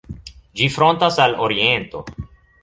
Ĝi 0.61 0.69
frontas 0.77 1.19
al 1.27 1.37
oriento. 1.49 2.03